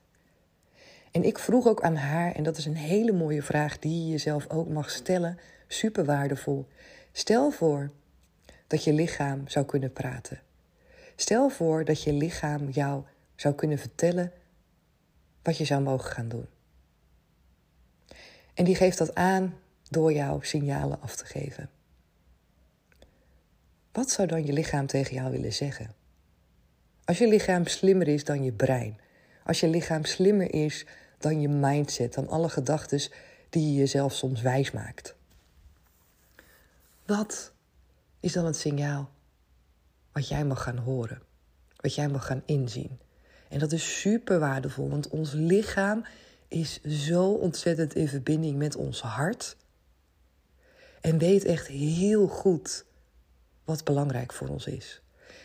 En 1.11 1.23
ik 1.23 1.39
vroeg 1.39 1.67
ook 1.67 1.81
aan 1.81 1.95
haar, 1.95 2.31
en 2.31 2.43
dat 2.43 2.57
is 2.57 2.65
een 2.65 2.75
hele 2.75 3.11
mooie 3.11 3.41
vraag 3.41 3.79
die 3.79 4.03
je 4.03 4.11
jezelf 4.11 4.49
ook 4.49 4.67
mag 4.67 4.89
stellen, 4.89 5.39
super 5.67 6.05
waardevol. 6.05 6.67
Stel 7.11 7.51
voor 7.51 7.91
dat 8.67 8.83
je 8.83 8.93
lichaam 8.93 9.47
zou 9.47 9.65
kunnen 9.65 9.93
praten. 9.93 10.39
Stel 11.15 11.49
voor 11.49 11.85
dat 11.85 12.03
je 12.03 12.13
lichaam 12.13 12.69
jou 12.69 13.03
zou 13.35 13.53
kunnen 13.53 13.77
vertellen 13.77 14.31
wat 15.43 15.57
je 15.57 15.65
zou 15.65 15.81
mogen 15.81 16.11
gaan 16.11 16.27
doen. 16.27 16.45
En 18.53 18.65
die 18.65 18.75
geeft 18.75 18.97
dat 18.97 19.15
aan 19.15 19.53
door 19.89 20.13
jou 20.13 20.45
signalen 20.45 21.01
af 21.01 21.15
te 21.15 21.25
geven. 21.25 21.69
Wat 23.91 24.09
zou 24.09 24.27
dan 24.27 24.45
je 24.45 24.53
lichaam 24.53 24.87
tegen 24.87 25.15
jou 25.15 25.31
willen 25.31 25.53
zeggen? 25.53 25.93
Als 27.05 27.17
je 27.17 27.27
lichaam 27.27 27.65
slimmer 27.65 28.07
is 28.07 28.23
dan 28.23 28.43
je 28.43 28.51
brein, 28.51 28.99
als 29.43 29.59
je 29.59 29.67
lichaam 29.67 30.05
slimmer 30.05 30.53
is 30.53 30.85
dan 31.17 31.41
je 31.41 31.47
mindset, 31.47 32.13
dan 32.13 32.27
alle 32.27 32.49
gedachten 32.49 33.01
die 33.49 33.71
je 33.71 33.79
jezelf 33.79 34.13
soms 34.13 34.41
wijs 34.41 34.71
maakt. 34.71 35.15
Wat 37.05 37.51
is 38.25 38.33
dan 38.33 38.45
het 38.45 38.57
signaal 38.57 39.09
wat 40.11 40.27
jij 40.27 40.45
mag 40.45 40.63
gaan 40.63 40.77
horen, 40.77 41.21
wat 41.75 41.95
jij 41.95 42.07
mag 42.07 42.25
gaan 42.25 42.43
inzien? 42.45 42.99
En 43.49 43.59
dat 43.59 43.71
is 43.71 43.99
super 43.99 44.39
waardevol, 44.39 44.89
want 44.89 45.09
ons 45.09 45.31
lichaam 45.33 46.05
is 46.47 46.81
zo 46.83 47.31
ontzettend 47.31 47.95
in 47.95 48.07
verbinding 48.07 48.57
met 48.57 48.75
ons 48.75 49.01
hart 49.01 49.57
en 51.01 51.17
weet 51.17 51.45
echt 51.45 51.67
heel 51.67 52.27
goed 52.27 52.85
wat 53.63 53.83
belangrijk 53.83 54.33
voor 54.33 54.47
ons 54.47 54.65
is. 54.65 55.01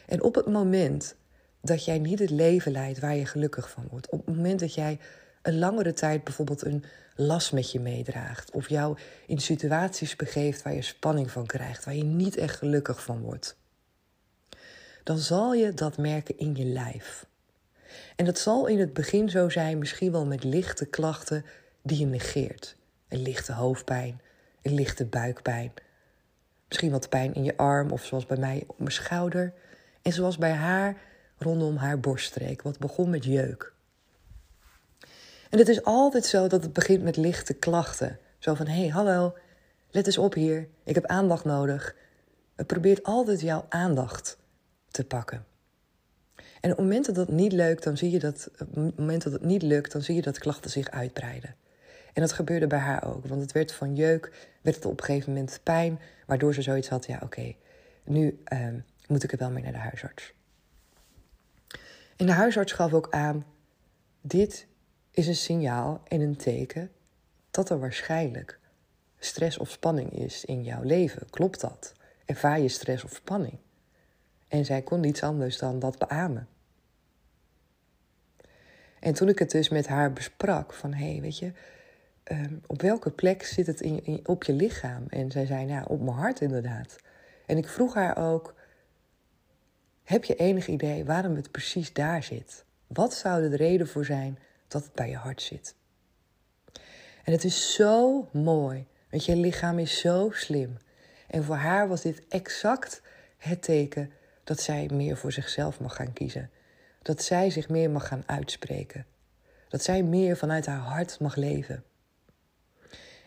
En 0.06 0.22
op 0.22 0.34
het 0.34 0.46
moment 0.46 1.14
dat 1.60 1.84
jij 1.84 1.98
niet 1.98 2.18
het 2.18 2.30
leven 2.30 2.72
leidt 2.72 2.98
waar 2.98 3.16
je 3.16 3.26
gelukkig 3.26 3.70
van 3.70 3.86
wordt, 3.90 4.08
op 4.08 4.26
het 4.26 4.36
moment 4.36 4.60
dat 4.60 4.74
jij 4.74 4.98
een 5.42 5.58
langere 5.58 5.92
tijd 5.92 6.24
bijvoorbeeld 6.24 6.64
een 6.64 6.84
last 7.14 7.52
met 7.52 7.72
je 7.72 7.80
meedraagt. 7.80 8.50
Of 8.50 8.68
jou 8.68 8.98
in 9.26 9.38
situaties 9.38 10.16
begeeft 10.16 10.62
waar 10.62 10.74
je 10.74 10.82
spanning 10.82 11.30
van 11.30 11.46
krijgt, 11.46 11.84
waar 11.84 11.94
je 11.94 12.04
niet 12.04 12.36
echt 12.36 12.56
gelukkig 12.56 13.02
van 13.02 13.20
wordt. 13.20 13.56
Dan 15.04 15.18
zal 15.18 15.54
je 15.54 15.74
dat 15.74 15.98
merken 15.98 16.38
in 16.38 16.54
je 16.56 16.64
lijf. 16.64 17.26
En 18.16 18.24
dat 18.24 18.38
zal 18.38 18.66
in 18.66 18.78
het 18.78 18.92
begin 18.92 19.30
zo 19.30 19.48
zijn, 19.48 19.78
misschien 19.78 20.12
wel 20.12 20.26
met 20.26 20.44
lichte 20.44 20.86
klachten 20.86 21.44
die 21.82 21.98
je 21.98 22.06
negeert. 22.06 22.76
Een 23.08 23.22
lichte 23.22 23.52
hoofdpijn, 23.52 24.20
een 24.62 24.74
lichte 24.74 25.04
buikpijn. 25.04 25.72
Misschien 26.68 26.90
wat 26.90 27.08
pijn 27.08 27.34
in 27.34 27.44
je 27.44 27.56
arm 27.56 27.90
of 27.90 28.04
zoals 28.04 28.26
bij 28.26 28.36
mij 28.36 28.64
op 28.66 28.78
mijn 28.78 28.92
schouder. 28.92 29.52
En 30.02 30.12
zoals 30.12 30.38
bij 30.38 30.52
haar 30.52 30.96
rondom 31.38 31.76
haar 31.76 32.00
borststreek, 32.00 32.62
wat 32.62 32.78
begon 32.78 33.10
met 33.10 33.24
jeuk. 33.24 33.72
En 35.50 35.58
het 35.58 35.68
is 35.68 35.84
altijd 35.84 36.24
zo 36.24 36.46
dat 36.46 36.62
het 36.62 36.72
begint 36.72 37.02
met 37.02 37.16
lichte 37.16 37.54
klachten. 37.54 38.18
Zo 38.38 38.54
van, 38.54 38.66
hé, 38.66 38.80
hey, 38.80 38.88
hallo, 38.88 39.36
let 39.90 40.06
eens 40.06 40.18
op 40.18 40.34
hier, 40.34 40.68
ik 40.84 40.94
heb 40.94 41.06
aandacht 41.06 41.44
nodig. 41.44 41.94
Het 42.56 42.66
probeert 42.66 43.02
altijd 43.02 43.40
jouw 43.40 43.66
aandacht 43.68 44.38
te 44.88 45.04
pakken. 45.04 45.44
En 46.36 46.70
op 46.70 46.76
het 46.76 46.86
moment 46.86 47.06
dat 47.06 47.14
dat 47.14 47.28
niet 47.28 47.52
lukt, 47.52 47.82
dan 47.82 47.96
zie 47.96 48.10
je 48.10 48.18
dat, 48.18 48.50
op 48.58 48.74
het 48.74 48.98
moment 48.98 49.22
dat 49.22 49.32
het 49.32 49.42
niet 49.42 49.62
lukt, 49.62 49.92
dan 49.92 50.02
zie 50.02 50.14
je 50.14 50.22
dat 50.22 50.38
klachten 50.38 50.70
zich 50.70 50.90
uitbreiden. 50.90 51.54
En 52.12 52.22
dat 52.22 52.32
gebeurde 52.32 52.66
bij 52.66 52.78
haar 52.78 53.04
ook, 53.04 53.26
want 53.26 53.40
het 53.40 53.52
werd 53.52 53.72
van 53.72 53.94
jeuk, 53.94 54.48
werd 54.62 54.76
het 54.76 54.84
op 54.84 54.98
een 55.00 55.04
gegeven 55.04 55.32
moment 55.32 55.60
pijn, 55.62 56.00
waardoor 56.26 56.54
ze 56.54 56.62
zoiets 56.62 56.88
had, 56.88 57.06
ja 57.06 57.20
oké, 57.22 57.54
nu 58.04 58.40
ehm, 58.44 58.78
moet 59.06 59.22
ik 59.22 59.32
er 59.32 59.38
wel 59.38 59.50
mee 59.50 59.62
naar 59.62 59.72
de 59.72 59.78
huisarts. 59.78 60.32
En 62.16 62.26
de 62.26 62.32
huisarts 62.32 62.72
gaf 62.72 62.92
ook 62.92 63.10
aan, 63.10 63.44
dit 64.20 64.66
is 65.10 65.26
een 65.26 65.36
signaal 65.36 66.02
en 66.08 66.20
een 66.20 66.36
teken 66.36 66.90
dat 67.50 67.70
er 67.70 67.80
waarschijnlijk 67.80 68.58
stress 69.18 69.58
of 69.58 69.70
spanning 69.70 70.12
is 70.12 70.44
in 70.44 70.64
jouw 70.64 70.82
leven. 70.82 71.30
Klopt 71.30 71.60
dat? 71.60 71.92
Ervaar 72.24 72.60
je 72.60 72.68
stress 72.68 73.04
of 73.04 73.14
spanning? 73.14 73.58
En 74.48 74.64
zij 74.64 74.82
kon 74.82 75.00
niets 75.00 75.22
anders 75.22 75.58
dan 75.58 75.78
dat 75.78 75.98
beamen. 75.98 76.48
En 79.00 79.14
toen 79.14 79.28
ik 79.28 79.38
het 79.38 79.50
dus 79.50 79.68
met 79.68 79.86
haar 79.86 80.12
besprak, 80.12 80.72
van 80.72 80.94
hé, 80.94 81.10
hey, 81.12 81.20
weet 81.20 81.38
je, 81.38 81.52
ehm, 82.22 82.54
op 82.66 82.82
welke 82.82 83.10
plek 83.10 83.42
zit 83.44 83.66
het 83.66 83.80
in, 83.80 84.20
op 84.24 84.44
je 84.44 84.52
lichaam? 84.52 85.04
En 85.08 85.30
zij 85.30 85.46
zei, 85.46 85.64
nou, 85.64 85.84
op 85.88 86.00
mijn 86.00 86.16
hart 86.16 86.40
inderdaad. 86.40 86.96
En 87.46 87.56
ik 87.56 87.68
vroeg 87.68 87.94
haar 87.94 88.16
ook, 88.16 88.54
heb 90.02 90.24
je 90.24 90.34
enig 90.34 90.66
idee 90.66 91.04
waarom 91.04 91.36
het 91.36 91.50
precies 91.50 91.92
daar 91.92 92.22
zit? 92.22 92.64
Wat 92.86 93.14
zou 93.14 93.48
de 93.48 93.56
reden 93.56 93.88
voor 93.88 94.04
zijn 94.04 94.38
dat 94.70 94.84
het 94.84 94.92
bij 94.92 95.08
je 95.08 95.16
hart 95.16 95.42
zit. 95.42 95.74
En 97.24 97.32
het 97.32 97.44
is 97.44 97.74
zo 97.74 98.28
mooi, 98.32 98.86
want 99.10 99.24
je 99.24 99.36
lichaam 99.36 99.78
is 99.78 100.00
zo 100.00 100.30
slim. 100.32 100.76
En 101.28 101.44
voor 101.44 101.56
haar 101.56 101.88
was 101.88 102.02
dit 102.02 102.22
exact 102.28 103.02
het 103.36 103.62
teken 103.62 104.12
dat 104.44 104.60
zij 104.60 104.88
meer 104.92 105.16
voor 105.16 105.32
zichzelf 105.32 105.80
mag 105.80 105.94
gaan 105.94 106.12
kiezen. 106.12 106.50
Dat 107.02 107.22
zij 107.22 107.50
zich 107.50 107.68
meer 107.68 107.90
mag 107.90 108.06
gaan 108.06 108.22
uitspreken. 108.26 109.06
Dat 109.68 109.82
zij 109.82 110.02
meer 110.02 110.36
vanuit 110.36 110.66
haar 110.66 110.78
hart 110.78 111.20
mag 111.20 111.36
leven. 111.36 111.84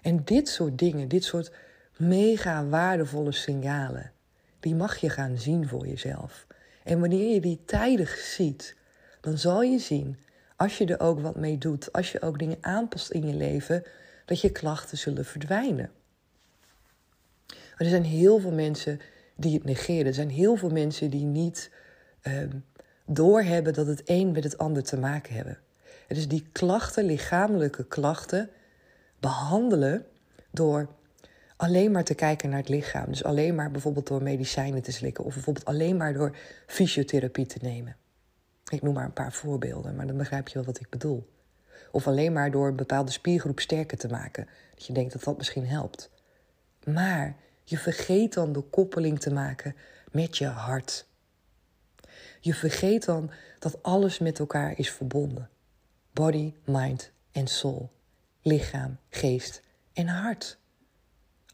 En 0.01 0.23
dit 0.23 0.49
soort 0.49 0.77
dingen, 0.77 1.07
dit 1.07 1.23
soort 1.23 1.51
mega 1.97 2.65
waardevolle 2.65 3.31
signalen, 3.31 4.11
die 4.59 4.75
mag 4.75 4.97
je 4.97 5.09
gaan 5.09 5.37
zien 5.37 5.67
voor 5.67 5.87
jezelf. 5.87 6.47
En 6.83 6.99
wanneer 6.99 7.33
je 7.33 7.41
die 7.41 7.61
tijdig 7.65 8.17
ziet, 8.17 8.75
dan 9.21 9.37
zal 9.37 9.61
je 9.61 9.79
zien 9.79 10.17
als 10.63 10.77
je 10.77 10.85
er 10.85 10.99
ook 10.99 11.19
wat 11.19 11.35
mee 11.35 11.57
doet, 11.57 11.93
als 11.93 12.11
je 12.11 12.21
ook 12.21 12.39
dingen 12.39 12.57
aanpast 12.61 13.11
in 13.11 13.27
je 13.27 13.33
leven, 13.33 13.83
dat 14.25 14.41
je 14.41 14.51
klachten 14.51 14.97
zullen 14.97 15.25
verdwijnen. 15.25 15.91
er 17.77 17.89
zijn 17.89 18.03
heel 18.03 18.39
veel 18.39 18.51
mensen 18.51 18.99
die 19.35 19.53
het 19.53 19.63
negeren. 19.63 20.05
Er 20.05 20.13
zijn 20.13 20.29
heel 20.29 20.55
veel 20.55 20.69
mensen 20.69 21.09
die 21.09 21.25
niet 21.25 21.71
um, 22.23 22.65
doorhebben 23.05 23.73
dat 23.73 23.87
het 23.87 24.01
een 24.05 24.31
met 24.31 24.43
het 24.43 24.57
ander 24.57 24.83
te 24.83 24.97
maken 24.97 25.35
hebben. 25.35 25.57
Is 26.07 26.27
die 26.27 26.47
klachten, 26.51 27.05
lichamelijke 27.05 27.85
klachten, 27.85 28.49
behandelen 29.19 30.05
door 30.51 30.87
alleen 31.55 31.91
maar 31.91 32.03
te 32.03 32.15
kijken 32.15 32.49
naar 32.49 32.59
het 32.59 32.69
lichaam. 32.69 33.05
Dus 33.05 33.23
alleen 33.23 33.55
maar 33.55 33.71
bijvoorbeeld 33.71 34.07
door 34.07 34.23
medicijnen 34.23 34.81
te 34.81 34.91
slikken 34.91 35.23
of 35.23 35.33
bijvoorbeeld 35.33 35.65
alleen 35.65 35.97
maar 35.97 36.13
door 36.13 36.35
fysiotherapie 36.67 37.45
te 37.45 37.59
nemen. 37.61 37.95
Ik 38.69 38.81
noem 38.81 38.93
maar 38.93 39.05
een 39.05 39.13
paar 39.13 39.33
voorbeelden, 39.33 39.95
maar 39.95 40.07
dan 40.07 40.17
begrijp 40.17 40.47
je 40.47 40.53
wel 40.53 40.63
wat 40.63 40.79
ik 40.79 40.89
bedoel. 40.89 41.29
Of 41.91 42.07
alleen 42.07 42.33
maar 42.33 42.51
door 42.51 42.67
een 42.67 42.75
bepaalde 42.75 43.11
spiergroep 43.11 43.59
sterker 43.59 43.97
te 43.97 44.07
maken. 44.07 44.47
Dat 44.75 44.85
je 44.85 44.93
denkt 44.93 45.13
dat 45.13 45.23
dat 45.23 45.37
misschien 45.37 45.67
helpt. 45.67 46.09
Maar 46.83 47.35
je 47.63 47.77
vergeet 47.77 48.33
dan 48.33 48.53
de 48.53 48.61
koppeling 48.61 49.19
te 49.19 49.33
maken 49.33 49.75
met 50.11 50.37
je 50.37 50.45
hart. 50.45 51.07
Je 52.39 52.53
vergeet 52.53 53.05
dan 53.05 53.31
dat 53.59 53.83
alles 53.83 54.19
met 54.19 54.39
elkaar 54.39 54.77
is 54.77 54.91
verbonden. 54.91 55.49
Body, 56.11 56.53
mind 56.65 57.11
en 57.31 57.47
soul. 57.47 57.91
Lichaam, 58.41 58.97
geest 59.09 59.61
en 59.93 60.07
hart. 60.07 60.57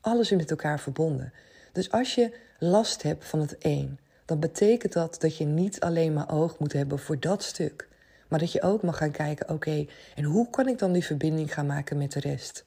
Alles 0.02 0.32
is 0.32 0.38
met 0.38 0.50
elkaar 0.50 0.80
verbonden. 0.80 1.34
Dus 1.72 1.92
als 1.92 2.16
je 2.16 2.36
last 2.60 3.02
hebt 3.02 3.26
van 3.26 3.40
het 3.40 3.56
een, 3.60 4.00
dan 4.30 4.40
betekent 4.40 4.94
dat 4.94 5.16
dat 5.20 5.38
je 5.38 5.46
niet 5.46 5.80
alleen 5.80 6.14
maar 6.14 6.32
oog 6.32 6.60
moet 6.60 6.74
hebben 6.74 7.00
voor 7.00 7.20
dat 7.20 7.44
stuk. 7.44 7.88
Maar 8.28 8.40
dat 8.40 8.52
je 8.52 8.62
ook 8.62 8.82
mag 8.82 8.98
gaan 8.98 9.12
kijken, 9.12 9.50
oké, 9.50 9.86
en 10.16 10.24
hoe 10.24 10.50
kan 10.50 10.68
ik 10.68 10.78
dan 10.78 10.92
die 10.92 11.06
verbinding 11.06 11.54
gaan 11.54 11.66
maken 11.66 11.98
met 11.98 12.12
de 12.12 12.20
rest? 12.20 12.64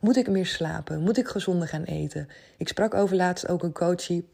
Moet 0.00 0.16
ik 0.16 0.28
meer 0.28 0.46
slapen? 0.46 1.00
Moet 1.00 1.18
ik 1.18 1.28
gezonder 1.28 1.68
gaan 1.68 1.82
eten? 1.82 2.28
Ik 2.56 2.68
sprak 2.68 2.94
over 2.94 3.16
laatst 3.16 3.48
ook 3.48 3.62
een 3.62 3.72
coachie. 3.72 4.28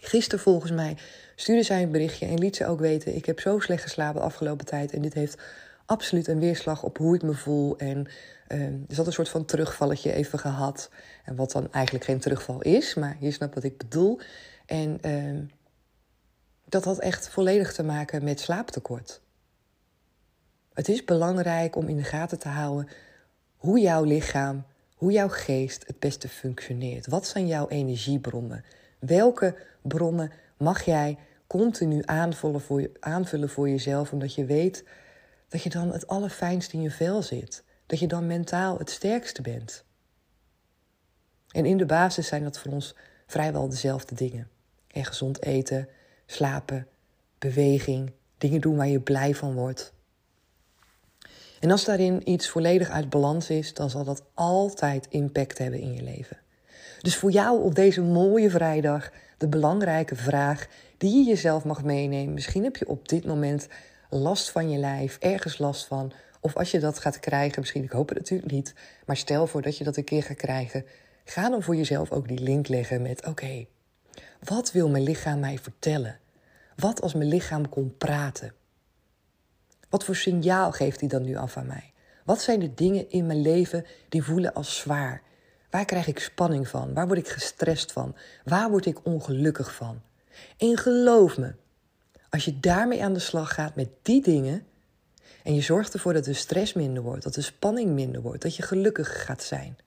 Gisteren 0.00 0.40
volgens 0.40 0.72
mij 0.72 0.96
stuurde 1.36 1.62
zij 1.62 1.82
een 1.82 1.90
berichtje 1.90 2.26
en 2.26 2.38
liet 2.38 2.56
ze 2.56 2.66
ook 2.66 2.80
weten... 2.80 3.14
ik 3.14 3.26
heb 3.26 3.40
zo 3.40 3.58
slecht 3.58 3.82
geslapen 3.82 4.20
de 4.20 4.26
afgelopen 4.26 4.66
tijd... 4.66 4.92
en 4.92 5.02
dit 5.02 5.14
heeft 5.14 5.38
absoluut 5.86 6.28
een 6.28 6.40
weerslag 6.40 6.82
op 6.82 6.98
hoe 6.98 7.14
ik 7.14 7.22
me 7.22 7.34
voel. 7.34 7.78
En 7.78 8.06
uh, 8.48 8.62
er 8.62 8.74
zat 8.88 9.06
een 9.06 9.12
soort 9.12 9.28
van 9.28 9.44
terugvalletje 9.44 10.12
even 10.12 10.38
gehad. 10.38 10.90
En 11.24 11.36
wat 11.36 11.52
dan 11.52 11.72
eigenlijk 11.72 12.04
geen 12.04 12.18
terugval 12.18 12.62
is, 12.62 12.94
maar 12.94 13.16
je 13.20 13.30
snapt 13.30 13.54
wat 13.54 13.64
ik 13.64 13.78
bedoel. 13.78 14.20
En 14.68 14.98
uh, 15.06 15.38
dat 16.64 16.84
had 16.84 16.98
echt 16.98 17.28
volledig 17.28 17.72
te 17.72 17.82
maken 17.82 18.24
met 18.24 18.40
slaaptekort. 18.40 19.20
Het 20.72 20.88
is 20.88 21.04
belangrijk 21.04 21.76
om 21.76 21.88
in 21.88 21.96
de 21.96 22.02
gaten 22.02 22.38
te 22.38 22.48
houden 22.48 22.88
hoe 23.56 23.80
jouw 23.80 24.04
lichaam, 24.04 24.64
hoe 24.94 25.12
jouw 25.12 25.28
geest 25.28 25.86
het 25.86 25.98
beste 25.98 26.28
functioneert. 26.28 27.06
Wat 27.06 27.26
zijn 27.26 27.46
jouw 27.46 27.68
energiebronnen? 27.68 28.64
Welke 28.98 29.56
bronnen 29.82 30.32
mag 30.56 30.84
jij 30.84 31.18
continu 31.46 32.02
aanvullen 32.04 32.60
voor, 32.60 32.80
je, 32.80 32.90
aanvullen 33.00 33.48
voor 33.48 33.68
jezelf, 33.68 34.12
omdat 34.12 34.34
je 34.34 34.44
weet 34.44 34.84
dat 35.48 35.62
je 35.62 35.70
dan 35.70 35.92
het 35.92 36.06
allerfijnst 36.06 36.72
in 36.72 36.82
je 36.82 36.90
vel 36.90 37.22
zit. 37.22 37.64
Dat 37.86 37.98
je 37.98 38.06
dan 38.06 38.26
mentaal 38.26 38.78
het 38.78 38.90
sterkste 38.90 39.42
bent. 39.42 39.84
En 41.48 41.64
in 41.64 41.76
de 41.76 41.86
basis 41.86 42.26
zijn 42.26 42.42
dat 42.42 42.58
voor 42.58 42.72
ons 42.72 42.94
vrijwel 43.26 43.68
dezelfde 43.68 44.14
dingen. 44.14 44.56
En 44.92 45.04
gezond 45.04 45.42
eten, 45.42 45.88
slapen, 46.26 46.86
beweging, 47.38 48.12
dingen 48.38 48.60
doen 48.60 48.76
waar 48.76 48.88
je 48.88 49.00
blij 49.00 49.34
van 49.34 49.54
wordt. 49.54 49.92
En 51.60 51.70
als 51.70 51.84
daarin 51.84 52.30
iets 52.30 52.48
volledig 52.48 52.90
uit 52.90 53.10
balans 53.10 53.50
is, 53.50 53.74
dan 53.74 53.90
zal 53.90 54.04
dat 54.04 54.22
altijd 54.34 55.06
impact 55.10 55.58
hebben 55.58 55.80
in 55.80 55.94
je 55.94 56.02
leven. 56.02 56.36
Dus 57.00 57.16
voor 57.16 57.30
jou 57.30 57.62
op 57.62 57.74
deze 57.74 58.02
mooie 58.02 58.50
vrijdag 58.50 59.10
de 59.38 59.48
belangrijke 59.48 60.16
vraag 60.16 60.66
die 60.96 61.16
je 61.16 61.28
jezelf 61.28 61.64
mag 61.64 61.84
meenemen. 61.84 62.34
Misschien 62.34 62.64
heb 62.64 62.76
je 62.76 62.88
op 62.88 63.08
dit 63.08 63.26
moment 63.26 63.68
last 64.10 64.50
van 64.50 64.70
je 64.70 64.78
lijf, 64.78 65.16
ergens 65.20 65.58
last 65.58 65.86
van. 65.86 66.12
Of 66.40 66.56
als 66.56 66.70
je 66.70 66.78
dat 66.78 66.98
gaat 66.98 67.20
krijgen, 67.20 67.60
misschien, 67.60 67.82
ik 67.82 67.90
hoop 67.90 68.08
het 68.08 68.18
natuurlijk 68.18 68.52
niet. 68.52 68.74
Maar 69.06 69.16
stel 69.16 69.46
voor 69.46 69.62
dat 69.62 69.78
je 69.78 69.84
dat 69.84 69.96
een 69.96 70.04
keer 70.04 70.22
gaat 70.22 70.36
krijgen. 70.36 70.84
Ga 71.24 71.50
dan 71.50 71.62
voor 71.62 71.76
jezelf 71.76 72.10
ook 72.10 72.28
die 72.28 72.40
link 72.40 72.68
leggen 72.68 73.02
met: 73.02 73.26
oké, 73.26 73.66
wat 74.44 74.72
wil 74.72 74.88
mijn 74.88 75.02
lichaam 75.02 75.40
mij 75.40 75.58
vertellen? 75.58 76.18
Wat 76.76 77.00
als 77.00 77.14
mijn 77.14 77.28
lichaam 77.28 77.68
kon 77.68 77.96
praten? 77.98 78.52
Wat 79.88 80.04
voor 80.04 80.16
signaal 80.16 80.72
geeft 80.72 81.00
hij 81.00 81.08
dan 81.08 81.22
nu 81.22 81.36
af 81.36 81.56
aan 81.56 81.66
mij? 81.66 81.92
Wat 82.24 82.40
zijn 82.40 82.60
de 82.60 82.74
dingen 82.74 83.10
in 83.10 83.26
mijn 83.26 83.40
leven 83.40 83.86
die 84.08 84.22
voelen 84.22 84.54
als 84.54 84.76
zwaar? 84.76 85.22
Waar 85.70 85.84
krijg 85.84 86.06
ik 86.06 86.18
spanning 86.18 86.68
van? 86.68 86.94
Waar 86.94 87.06
word 87.06 87.18
ik 87.18 87.28
gestrest 87.28 87.92
van? 87.92 88.16
Waar 88.44 88.70
word 88.70 88.86
ik 88.86 89.04
ongelukkig 89.04 89.74
van? 89.74 90.00
En 90.58 90.76
geloof 90.76 91.38
me, 91.38 91.54
als 92.30 92.44
je 92.44 92.60
daarmee 92.60 93.02
aan 93.02 93.12
de 93.12 93.18
slag 93.18 93.54
gaat 93.54 93.74
met 93.74 93.88
die 94.02 94.22
dingen 94.22 94.66
en 95.42 95.54
je 95.54 95.60
zorgt 95.60 95.94
ervoor 95.94 96.12
dat 96.12 96.24
de 96.24 96.32
stress 96.32 96.72
minder 96.72 97.02
wordt, 97.02 97.22
dat 97.22 97.34
de 97.34 97.40
spanning 97.40 97.90
minder 97.90 98.20
wordt, 98.20 98.42
dat 98.42 98.56
je 98.56 98.62
gelukkig 98.62 99.24
gaat 99.24 99.42
zijn, 99.42 99.78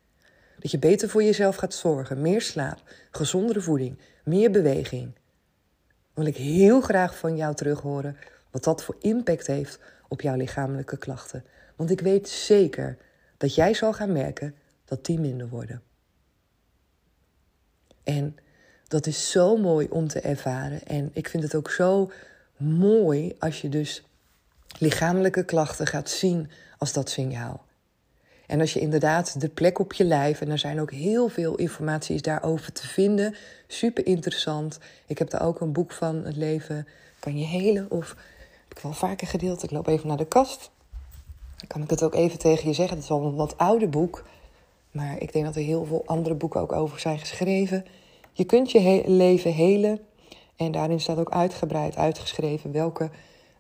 dat 0.60 0.72
je 0.72 0.80
beter 0.80 1.10
voor 1.10 1.24
jezelf 1.24 1.56
gaat 1.56 1.74
zorgen, 1.74 2.22
meer 2.22 2.42
slaap, 2.42 2.82
gezondere 3.12 3.62
voeding, 3.62 4.00
meer 4.24 4.52
beweging, 4.52 5.12
wil 6.14 6.26
ik 6.26 6.38
heel 6.38 6.82
graag 6.82 7.18
van 7.18 7.36
jou 7.36 7.56
terug 7.56 7.80
horen 7.80 8.18
wat 8.52 8.64
dat 8.64 8.84
voor 8.84 8.96
impact 9.00 9.48
heeft 9.48 9.80
op 10.08 10.22
jouw 10.22 10.36
lichamelijke 10.36 10.98
klachten. 10.98 11.46
Want 11.76 11.90
ik 11.90 12.02
weet 12.02 12.30
zeker 12.30 12.98
dat 13.38 13.56
jij 13.56 13.74
zal 13.74 13.94
gaan 13.94 14.12
merken 14.12 14.56
dat 14.86 15.06
die 15.06 15.20
minder 15.20 15.50
worden. 15.50 15.82
En 18.04 18.38
dat 18.88 19.06
is 19.06 19.32
zo 19.32 19.58
mooi 19.58 19.88
om 19.90 20.08
te 20.08 20.20
ervaren. 20.20 20.84
En 20.84 21.10
ik 21.14 21.28
vind 21.28 21.44
het 21.44 21.56
ook 21.56 21.72
zo 21.72 22.12
mooi 22.58 23.36
als 23.40 23.62
je 23.62 23.70
dus 23.70 24.04
lichamelijke 24.78 25.46
klachten 25.46 25.88
gaat 25.88 26.10
zien 26.10 26.50
als 26.78 26.94
dat 26.94 27.10
signaal. 27.10 27.66
En 28.52 28.60
als 28.60 28.74
je 28.74 28.80
inderdaad 28.80 29.42
de 29.42 29.50
plek 29.50 29.80
op 29.80 29.94
je 29.94 30.04
lijf, 30.04 30.42
en 30.42 30.50
er 30.50 30.60
zijn 30.60 30.82
ook 30.82 30.92
heel 30.92 31.28
veel 31.28 31.56
informaties 31.56 32.22
daarover 32.22 32.72
te 32.72 32.88
vinden, 32.88 33.36
super 33.68 34.06
interessant. 34.06 34.80
Ik 35.08 35.18
heb 35.18 35.30
daar 35.30 35.46
ook 35.46 35.60
een 35.62 35.72
boek 35.72 35.92
van, 35.92 36.16
Het 36.16 36.36
leven 36.36 36.88
kan 37.20 37.38
je 37.38 37.46
helen, 37.46 37.92
of 37.92 38.16
heb 38.68 38.78
ik 38.78 38.84
wel 38.84 38.94
vaker 38.94 39.28
gedeeld. 39.28 39.64
Ik 39.64 39.72
loop 39.72 39.88
even 39.88 40.08
naar 40.08 40.18
de 40.18 40.26
kast. 40.26 40.72
Dan 41.58 41.68
kan 41.68 41.82
ik 41.82 41.90
het 41.90 42.04
ook 42.04 42.16
even 42.16 42.40
tegen 42.40 42.68
je 42.68 42.74
zeggen. 42.74 42.96
Het 42.96 43.04
is 43.04 43.12
al 43.12 43.24
een 43.24 43.36
wat 43.36 43.58
ouder 43.58 43.90
boek, 43.90 44.24
maar 44.92 45.22
ik 45.22 45.34
denk 45.34 45.46
dat 45.46 45.56
er 45.56 45.62
heel 45.62 45.86
veel 45.86 46.04
andere 46.06 46.36
boeken 46.36 46.62
ook 46.62 46.72
over 46.72 47.00
zijn 47.00 47.20
geschreven. 47.20 47.86
Je 48.32 48.44
kunt 48.44 48.72
je 48.72 49.04
leven 49.06 49.54
helen. 49.54 50.00
En 50.56 50.72
daarin 50.72 51.00
staat 51.00 51.18
ook 51.18 51.32
uitgebreid 51.32 51.96
uitgeschreven 51.96 52.72
welke 52.72 53.10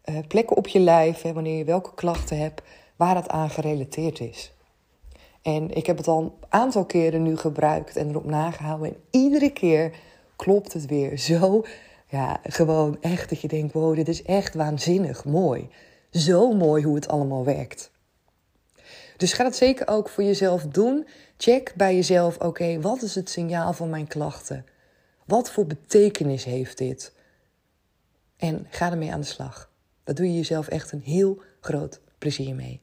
uh, 0.05 0.17
plekken 0.27 0.57
op 0.57 0.67
je 0.67 0.79
lijf, 0.79 1.21
hè, 1.21 1.33
wanneer 1.33 1.57
je 1.57 1.63
welke 1.63 1.93
klachten 1.93 2.37
hebt, 2.37 2.61
waar 2.95 3.15
het 3.15 3.29
aan 3.29 3.49
gerelateerd 3.49 4.19
is. 4.19 4.51
En 5.41 5.71
ik 5.71 5.85
heb 5.85 5.97
het 5.97 6.07
al 6.07 6.21
een 6.21 6.31
aantal 6.49 6.85
keren 6.85 7.23
nu 7.23 7.37
gebruikt 7.37 7.95
en 7.95 8.09
erop 8.09 8.25
nagehouden. 8.25 8.87
En 8.87 9.01
iedere 9.09 9.51
keer 9.51 9.95
klopt 10.35 10.73
het 10.73 10.85
weer 10.85 11.17
zo. 11.17 11.65
Ja, 12.07 12.39
gewoon 12.43 12.97
echt 13.01 13.29
dat 13.29 13.41
je 13.41 13.47
denkt: 13.47 13.73
wow, 13.73 13.95
dit 13.95 14.07
is 14.07 14.23
echt 14.23 14.53
waanzinnig 14.53 15.25
mooi. 15.25 15.69
Zo 16.11 16.53
mooi 16.53 16.83
hoe 16.83 16.95
het 16.95 17.07
allemaal 17.07 17.45
werkt. 17.45 17.91
Dus 19.17 19.33
ga 19.33 19.43
dat 19.43 19.55
zeker 19.55 19.87
ook 19.87 20.09
voor 20.09 20.23
jezelf 20.23 20.63
doen. 20.63 21.07
Check 21.37 21.73
bij 21.75 21.95
jezelf: 21.95 22.37
oké, 22.37 22.79
wat 22.79 23.01
is 23.01 23.15
het 23.15 23.29
signaal 23.29 23.73
van 23.73 23.89
mijn 23.89 24.07
klachten? 24.07 24.65
Wat 25.25 25.51
voor 25.51 25.65
betekenis 25.65 26.43
heeft 26.43 26.77
dit? 26.77 27.13
En 28.37 28.67
ga 28.69 28.91
ermee 28.91 29.11
aan 29.11 29.19
de 29.19 29.25
slag. 29.25 29.71
Dat 30.03 30.15
doe 30.15 30.25
je 30.25 30.35
jezelf 30.35 30.67
echt 30.67 30.91
een 30.91 31.01
heel 31.01 31.41
groot 31.59 32.01
plezier 32.17 32.55
mee. 32.55 32.81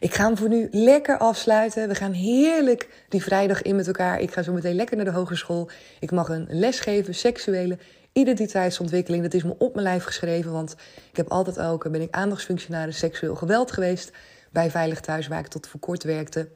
Ik 0.00 0.14
ga 0.14 0.24
hem 0.26 0.36
voor 0.36 0.48
nu 0.48 0.68
lekker 0.70 1.18
afsluiten. 1.18 1.88
We 1.88 1.94
gaan 1.94 2.12
heerlijk 2.12 2.88
die 3.08 3.22
vrijdag 3.22 3.62
in 3.62 3.76
met 3.76 3.86
elkaar. 3.86 4.20
Ik 4.20 4.32
ga 4.32 4.42
zo 4.42 4.52
meteen 4.52 4.74
lekker 4.74 4.96
naar 4.96 5.04
de 5.04 5.10
hogeschool. 5.10 5.68
Ik 6.00 6.10
mag 6.10 6.28
een 6.28 6.46
les 6.48 6.80
geven, 6.80 7.14
seksuele 7.14 7.78
identiteitsontwikkeling. 8.12 9.22
Dat 9.22 9.34
is 9.34 9.42
me 9.42 9.54
op 9.58 9.74
mijn 9.74 9.86
lijf 9.86 10.04
geschreven, 10.04 10.52
want 10.52 10.72
ik 11.10 11.16
heb 11.16 11.28
altijd 11.28 11.58
ook, 11.60 11.90
ben 11.90 12.00
ik 12.00 12.14
aandachtsfunctionaris 12.14 12.98
seksueel 12.98 13.34
geweld 13.34 13.72
geweest 13.72 14.12
bij 14.50 14.70
Veilig 14.70 15.00
Thuis, 15.00 15.26
waar 15.26 15.38
ik 15.38 15.46
tot 15.46 15.66
voor 15.66 15.80
kort 15.80 16.02
werkte. 16.02 16.48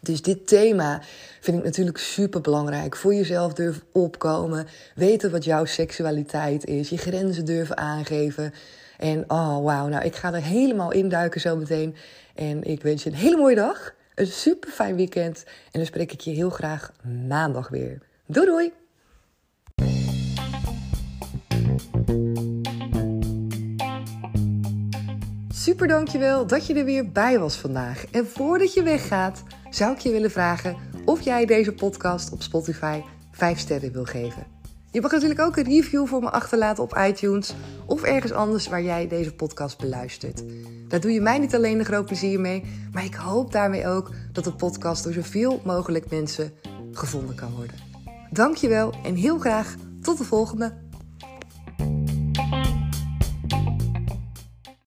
Dus 0.00 0.22
dit 0.22 0.46
thema 0.46 1.02
vind 1.40 1.58
ik 1.58 1.64
natuurlijk 1.64 1.98
super 1.98 2.40
belangrijk. 2.40 2.96
Voor 2.96 3.14
jezelf 3.14 3.52
durven 3.52 3.82
opkomen. 3.92 4.66
Weten 4.94 5.30
wat 5.30 5.44
jouw 5.44 5.64
seksualiteit 5.64 6.64
is. 6.64 6.88
Je 6.88 6.98
grenzen 6.98 7.44
durven 7.44 7.76
aangeven. 7.76 8.54
En 8.98 9.24
oh 9.30 9.64
wauw, 9.64 9.88
nou 9.88 10.04
ik 10.04 10.14
ga 10.14 10.32
er 10.32 10.42
helemaal 10.42 10.92
induiken 10.92 11.40
zo 11.40 11.56
meteen. 11.56 11.96
En 12.36 12.62
ik 12.62 12.82
wens 12.82 13.02
je 13.02 13.10
een 13.10 13.16
hele 13.16 13.36
mooie 13.36 13.54
dag. 13.54 13.94
Een 14.14 14.26
super 14.26 14.70
fijn 14.70 14.96
weekend. 14.96 15.44
En 15.46 15.70
dan 15.72 15.86
spreek 15.86 16.12
ik 16.12 16.20
je 16.20 16.30
heel 16.30 16.50
graag 16.50 16.92
maandag 17.28 17.68
weer. 17.68 17.98
Doei 18.26 18.46
doei! 18.46 18.72
Super 25.48 25.88
dankjewel 25.88 26.46
dat 26.46 26.66
je 26.66 26.74
er 26.74 26.84
weer 26.84 27.12
bij 27.12 27.38
was 27.38 27.56
vandaag. 27.56 28.06
En 28.10 28.26
voordat 28.26 28.74
je 28.74 28.82
weggaat, 28.82 29.42
zou 29.70 29.92
ik 29.92 29.98
je 29.98 30.10
willen 30.10 30.30
vragen 30.30 30.76
of 31.04 31.20
jij 31.20 31.46
deze 31.46 31.72
podcast 31.72 32.32
op 32.32 32.42
Spotify 32.42 33.00
5 33.30 33.58
sterren 33.58 33.92
wil 33.92 34.04
geven. 34.04 34.55
Je 34.96 35.02
mag 35.02 35.10
natuurlijk 35.10 35.40
ook 35.40 35.56
een 35.56 35.64
review 35.64 36.06
voor 36.06 36.20
me 36.20 36.30
achterlaten 36.30 36.82
op 36.82 36.98
iTunes 37.08 37.54
of 37.86 38.02
ergens 38.02 38.32
anders 38.32 38.68
waar 38.68 38.82
jij 38.82 39.08
deze 39.08 39.34
podcast 39.34 39.78
beluistert. 39.78 40.42
Daar 40.88 41.00
doe 41.00 41.12
je 41.12 41.20
mij 41.20 41.38
niet 41.38 41.54
alleen 41.54 41.78
een 41.78 41.84
groot 41.84 42.06
plezier 42.06 42.40
mee, 42.40 42.64
maar 42.92 43.04
ik 43.04 43.14
hoop 43.14 43.52
daarmee 43.52 43.86
ook 43.86 44.10
dat 44.32 44.44
de 44.44 44.52
podcast 44.52 45.04
door 45.04 45.12
zoveel 45.12 45.60
mogelijk 45.64 46.10
mensen 46.10 46.52
gevonden 46.92 47.34
kan 47.34 47.54
worden. 47.54 47.76
Dankjewel 48.30 48.94
en 49.04 49.14
heel 49.14 49.38
graag 49.38 49.74
tot 50.02 50.18
de 50.18 50.24
volgende 50.24 50.74